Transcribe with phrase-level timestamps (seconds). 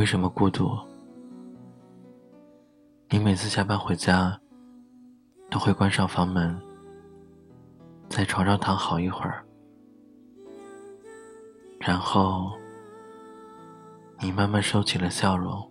[0.00, 0.78] 为什么孤独？
[3.10, 4.40] 你每次下班回家，
[5.50, 6.58] 都会关上房门，
[8.08, 9.44] 在床上躺好一会儿，
[11.78, 12.50] 然后
[14.20, 15.70] 你慢慢收起了笑容，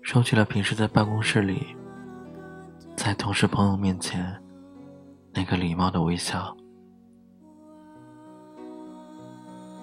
[0.00, 1.76] 收起了平时在办公室里，
[2.96, 4.42] 在同事朋友面前
[5.34, 6.56] 那个礼貌的微笑。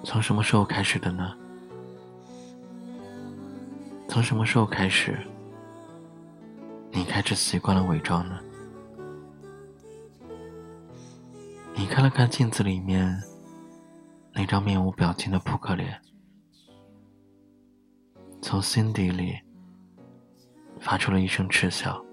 [0.02, 1.36] 从什么时候开始的呢？
[4.10, 5.16] 从什么时候开始，
[6.90, 8.40] 你开始习惯了伪装呢？
[11.76, 13.16] 你看了看镜子里面
[14.32, 15.96] 那张面无表情的扑克脸，
[18.42, 19.38] 从心底里
[20.80, 22.04] 发出了一声嗤笑。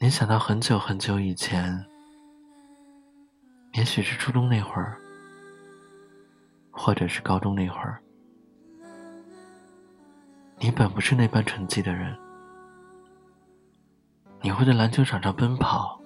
[0.00, 1.82] 你想到很久很久以前。
[3.72, 5.00] 也许是初中那会儿，
[6.70, 8.02] 或者是高中那会儿，
[10.62, 12.16] 你本不是那般成绩的人，
[14.40, 16.00] 你会在篮球场上奔跑，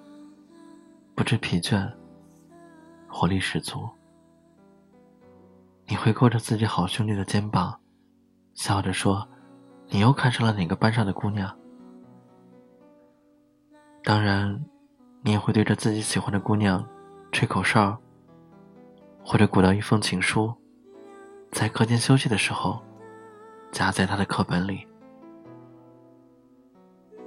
[1.13, 1.87] 不知疲倦，
[3.07, 3.87] 活力十足。
[5.85, 7.79] 你会勾着自己好兄弟的肩膀，
[8.55, 9.29] 笑着说
[9.89, 11.55] ：“你又看上了哪个班上的姑娘？”
[14.03, 14.59] 当然，
[15.21, 16.83] 你也会对着自己喜欢的姑娘。
[17.31, 17.95] 吹口哨，
[19.23, 20.51] 或者鼓捣一封情书，
[21.51, 22.81] 在课间休息的时候，
[23.71, 24.87] 夹在他的课本里。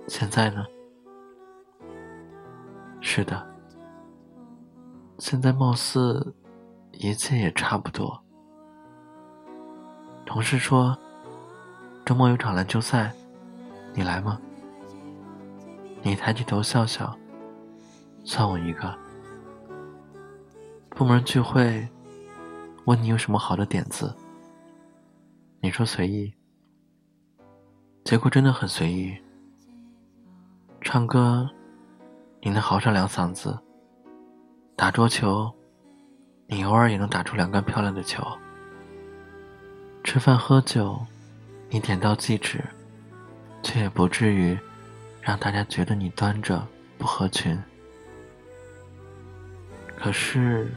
[0.09, 0.65] 现在呢？
[3.01, 3.47] 是的，
[5.19, 6.35] 现在貌似
[6.93, 8.23] 一切也差不多。
[10.27, 10.97] 同事说，
[12.05, 13.13] 周末有场篮球赛，
[13.95, 14.41] 你来吗？
[16.03, 17.17] 你抬起头笑笑，
[18.25, 18.97] 算我一个。
[20.91, 21.89] 部门聚会，
[22.85, 24.15] 问你有什么好的点子，
[25.63, 26.33] 你说随意，
[28.03, 29.15] 结果真的很随意。
[30.81, 31.49] 唱歌，
[32.41, 33.53] 你能嚎上两嗓子；
[34.75, 35.53] 打桌球，
[36.47, 38.27] 你偶尔也能打出两杆漂亮的球。
[40.03, 40.99] 吃饭喝酒，
[41.69, 42.65] 你点到即止，
[43.63, 44.59] 却也不至于
[45.21, 46.67] 让大家觉得你端着
[46.97, 47.57] 不合群。
[49.97, 50.73] 可是。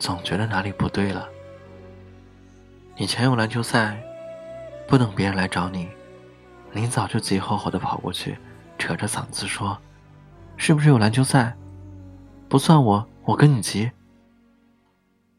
[0.00, 1.28] 总觉得哪里不对了。
[3.00, 3.98] 以前有篮球赛，
[4.86, 5.88] 不等别人来找你，
[6.70, 8.36] 你早就急吼吼的跑过去，
[8.76, 9.78] 扯着嗓子说
[10.58, 11.56] ：“是不是有篮球赛？
[12.46, 13.90] 不算我，我跟你急。”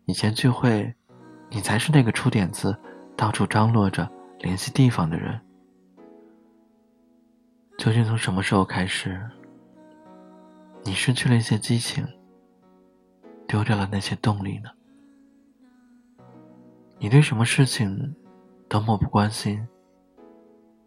[0.05, 0.91] 以前聚会，
[1.51, 2.75] 你才是那个出点子、
[3.15, 5.39] 到处张罗着联系地方的人。
[7.77, 9.21] 究竟从什么时候开始，
[10.83, 12.03] 你失去了一些激情？
[13.47, 14.71] 丢掉了那些动力呢？
[17.03, 18.15] 你对什么事情
[18.69, 19.67] 都漠不关心，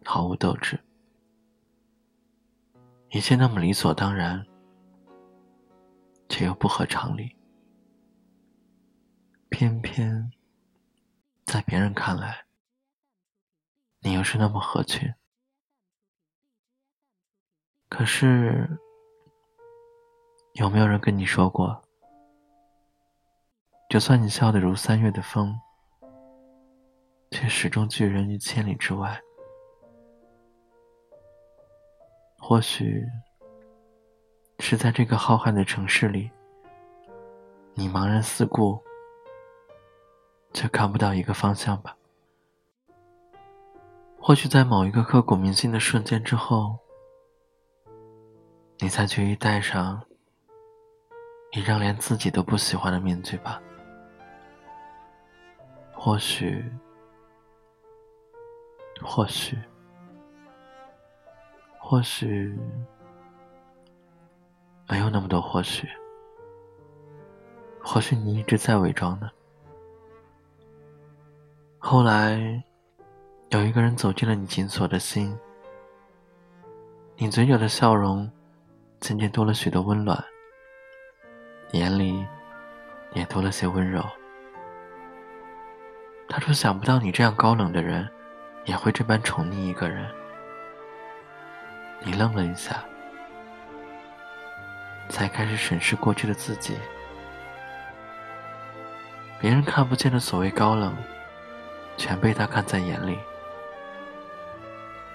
[0.05, 0.79] 毫无斗志，
[3.09, 4.47] 一切那么理所当然，
[6.29, 7.35] 却又不合常理。
[9.49, 10.31] 偏偏
[11.43, 12.45] 在别人看来，
[13.99, 15.13] 你又是那么合群。
[17.89, 18.79] 可是，
[20.53, 21.83] 有没有人跟你说过？
[23.89, 25.59] 就算你笑得如三月的风，
[27.35, 29.21] 却始终拒人于千里之外。
[32.39, 33.05] 或许
[34.59, 36.31] 是在这个浩瀚的城市里，
[37.73, 38.81] 你茫然四顾，
[40.53, 41.97] 却看不到一个方向吧。
[44.17, 46.77] 或许在某一个刻骨铭心的瞬间之后，
[48.79, 50.01] 你才决意戴上
[51.51, 53.61] 一张连自己都不喜欢的面具吧。
[55.93, 56.63] 或许，
[59.01, 59.57] 或许，
[61.77, 62.57] 或许，
[64.87, 65.87] 没有那么多或许。
[67.83, 69.29] 或许你一直在伪装呢。
[71.77, 72.63] 后来，
[73.49, 75.37] 有一个人走进了你紧锁的心，
[77.15, 78.29] 你嘴角的笑容
[78.99, 80.21] 渐渐多了许多温暖，
[81.73, 82.25] 眼里
[83.13, 84.03] 也多了些温柔。
[86.27, 88.09] 他说：“想不到你这样高冷的人，
[88.65, 90.05] 也会这般宠溺一个人。”
[92.03, 92.83] 你愣了一下，
[95.09, 96.77] 才开始审视过去的自己。
[99.39, 100.95] 别人看不见的所谓高冷，
[101.97, 103.17] 全被他看在眼里。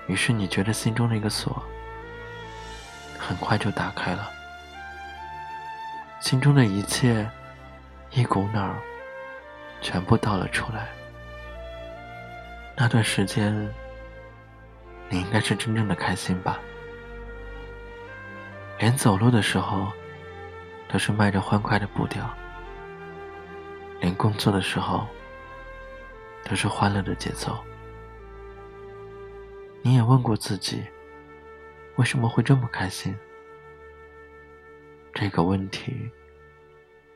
[0.06, 1.62] 于是你觉得心中那个锁，
[3.18, 4.30] 很快就打开了，
[6.20, 7.28] 心中的一切，
[8.10, 8.74] 一股脑。
[9.82, 10.88] 全部倒了出来。
[12.82, 13.52] 那段时间，
[15.10, 16.58] 你应该是真正的开心吧？
[18.78, 19.92] 连走路的时候，
[20.88, 22.24] 都是迈着欢快的步调；
[24.00, 25.06] 连工作的时候，
[26.42, 27.62] 都是欢乐的节奏。
[29.82, 30.82] 你也问过自己，
[31.96, 33.14] 为什么会这么开心？
[35.12, 36.10] 这个问题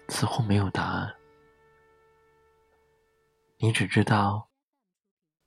[0.08, 1.14] 似乎没有答案。
[3.56, 4.46] 你只知道，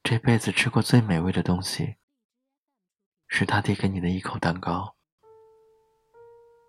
[0.10, 1.98] 这辈子吃过最美味的东西，
[3.28, 4.96] 是他递给你的一口蛋糕；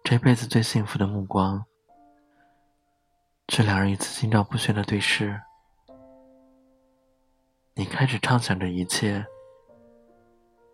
[0.03, 1.65] 这辈子最幸福的目光，
[3.49, 5.41] 是两人一次心照不宣的对视。
[7.75, 9.25] 你开始畅想着一切。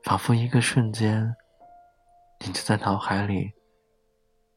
[0.02, 1.36] 仿佛一个瞬间，
[2.40, 3.52] 你就在脑海里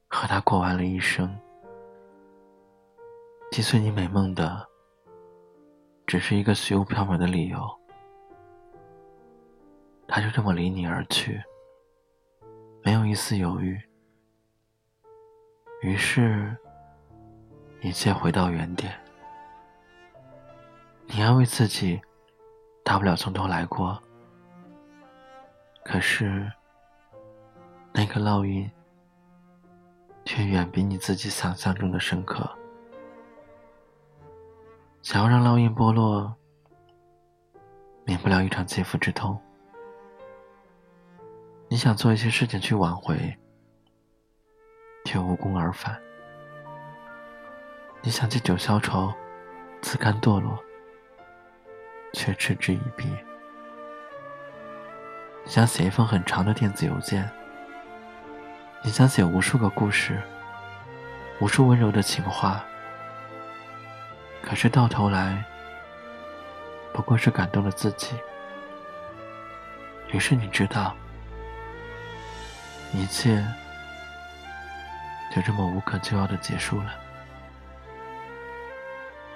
[0.07, 1.37] 和他过完了一生。
[3.51, 4.65] 击碎你美梦的，
[6.05, 7.76] 只是一个虚无缥缈的理由。
[10.07, 11.41] 他就这么离你而去，
[12.81, 13.79] 没有一丝犹豫。
[15.81, 16.55] 于是，
[17.81, 18.93] 一切回到原点。
[21.05, 22.01] 你安慰自己，
[22.83, 24.01] 大不了从头来过。
[25.83, 26.51] 可是，
[27.93, 28.69] 那个烙印
[30.25, 32.49] 却远比你自己想象中的深刻。
[35.01, 36.35] 想要让烙印剥落，
[38.03, 39.39] 免不了一场切肤之痛。
[41.69, 43.37] 你想做一些事情去挽回，
[45.03, 46.01] 却无功而返。
[48.01, 49.13] 你想借酒消愁，
[49.81, 50.57] 自甘堕落，
[52.13, 53.05] 却嗤之以鼻。
[55.43, 57.29] 你想写一封很长的电子邮件，
[58.81, 60.21] 你想写无数个故事，
[61.41, 62.63] 无数温柔的情话，
[64.41, 65.43] 可是到头来，
[66.93, 68.15] 不过是感动了自己。
[70.13, 70.95] 于是你知道，
[72.93, 73.45] 一切
[75.33, 76.93] 就这么无可救药的结束了，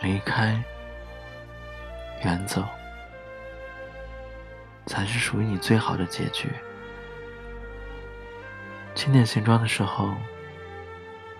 [0.01, 0.61] 离开，
[2.23, 2.65] 远走。
[4.87, 6.49] 才是属于你最好的结局。
[8.93, 10.13] 清点行装的时候，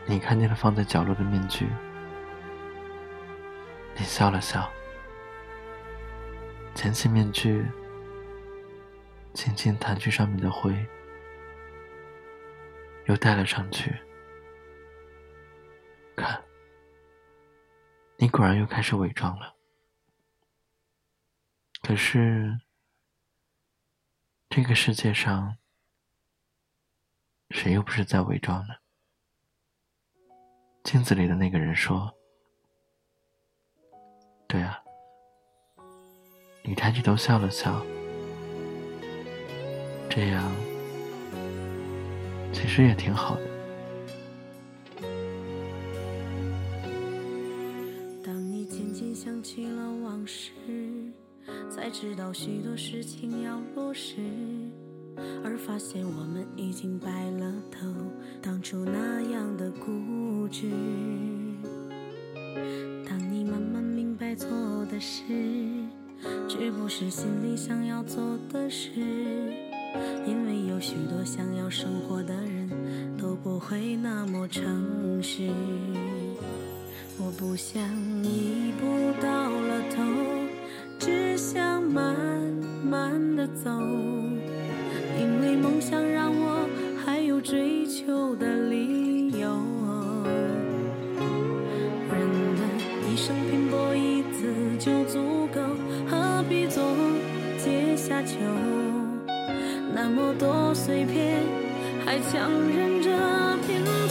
[0.06, 1.68] 你看见了放在角落的面具，
[3.98, 4.70] 你笑了笑，
[6.74, 7.66] 捡起面具，
[9.34, 10.74] 轻轻弹去上面的灰，
[13.06, 13.96] 又戴了上去。
[16.16, 16.44] 看，
[18.18, 19.56] 你果然又开始伪装了。
[21.82, 22.60] 可是。
[24.54, 25.56] 这个世界上，
[27.52, 28.74] 谁又不是在伪装呢？
[30.84, 32.14] 镜子里的那个人说
[34.46, 34.84] ：“对啊。”
[36.64, 37.82] 你抬起头笑了笑，
[40.10, 40.52] 这样
[42.52, 43.42] 其实也挺好的。
[48.24, 50.52] 当你渐渐想起了往事。
[51.70, 54.22] 才知道许多事情要落实，
[55.44, 57.88] 而发现我们已经白了头，
[58.42, 60.70] 当初那样的固执。
[63.08, 64.50] 当你慢慢明白错
[64.92, 65.24] 的事，
[66.48, 68.92] 绝不是心里想要做的事，
[70.26, 72.70] 因为有许多想要生活的人
[73.18, 75.50] 都不会那么诚实。
[77.18, 77.84] 我不想
[78.24, 78.86] 一步
[79.22, 80.02] 到了头。
[81.04, 82.16] 只想慢
[82.84, 83.72] 慢的走，
[85.20, 86.70] 因为梦想让我
[87.04, 89.50] 还有追求的理由。
[92.14, 92.22] 人
[92.56, 92.62] 的
[93.12, 95.41] 一生拼搏一次就足
[100.04, 101.44] 那么多碎片，
[102.04, 103.12] 还强忍着。
[103.68, 104.11] 曾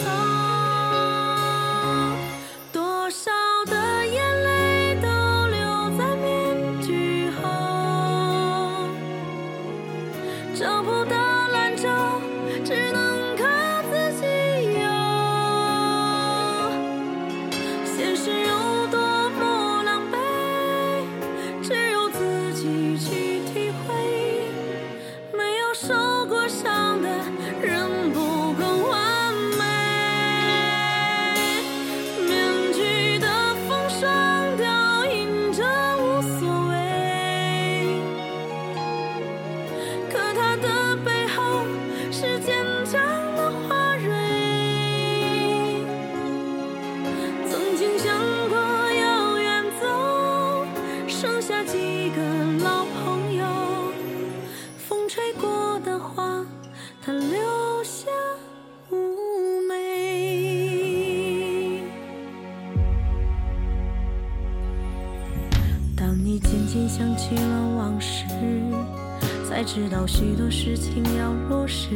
[70.10, 71.90] 许多事情要落实，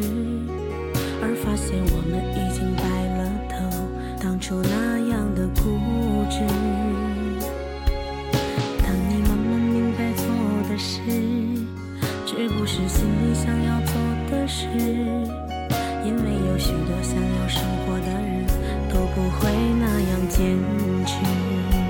[1.20, 2.86] 而发现我们已经白
[3.18, 3.56] 了头，
[4.22, 5.62] 当初那样的固
[6.30, 6.38] 执。
[8.78, 10.24] 当你慢慢明白做
[10.70, 11.02] 的事，
[12.24, 13.92] 是不是心里想要做
[14.30, 14.68] 的事，
[16.06, 18.46] 因为有许多想要生活的人，
[18.90, 20.56] 都不会那样坚
[21.04, 21.83] 持。